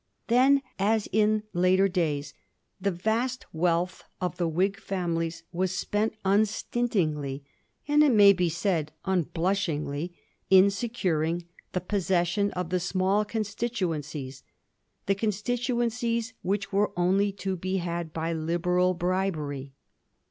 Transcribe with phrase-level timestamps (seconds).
[0.29, 2.33] Then, as in later days,
[2.81, 7.43] the vast wealth of the Whig families was spent unstintingly,
[7.87, 10.11] and it may be siud unblushingly,
[10.49, 14.41] in securing the possession of the small constituencies,
[15.05, 19.71] the constituencies which were only to be had by liberal bribery.